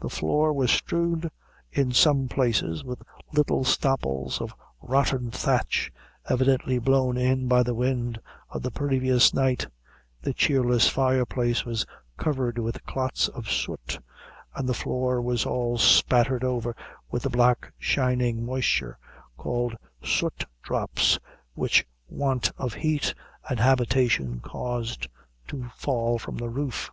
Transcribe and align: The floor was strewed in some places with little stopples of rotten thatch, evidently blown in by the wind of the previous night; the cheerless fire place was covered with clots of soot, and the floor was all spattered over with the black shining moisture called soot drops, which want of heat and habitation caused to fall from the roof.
The 0.00 0.10
floor 0.10 0.52
was 0.52 0.72
strewed 0.72 1.30
in 1.70 1.92
some 1.92 2.26
places 2.26 2.82
with 2.82 3.04
little 3.32 3.62
stopples 3.62 4.40
of 4.40 4.52
rotten 4.82 5.30
thatch, 5.30 5.92
evidently 6.28 6.80
blown 6.80 7.16
in 7.16 7.46
by 7.46 7.62
the 7.62 7.72
wind 7.72 8.18
of 8.48 8.62
the 8.62 8.72
previous 8.72 9.32
night; 9.32 9.68
the 10.22 10.34
cheerless 10.34 10.88
fire 10.88 11.24
place 11.24 11.64
was 11.64 11.86
covered 12.16 12.58
with 12.58 12.82
clots 12.84 13.28
of 13.28 13.48
soot, 13.48 14.00
and 14.56 14.68
the 14.68 14.74
floor 14.74 15.22
was 15.22 15.46
all 15.46 15.78
spattered 15.78 16.42
over 16.42 16.74
with 17.12 17.22
the 17.22 17.30
black 17.30 17.72
shining 17.78 18.44
moisture 18.44 18.98
called 19.36 19.76
soot 20.02 20.46
drops, 20.64 21.20
which 21.54 21.86
want 22.08 22.50
of 22.58 22.74
heat 22.74 23.14
and 23.48 23.60
habitation 23.60 24.40
caused 24.40 25.06
to 25.46 25.70
fall 25.76 26.18
from 26.18 26.38
the 26.38 26.48
roof. 26.50 26.90